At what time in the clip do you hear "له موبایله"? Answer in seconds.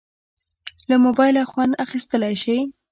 0.89-1.43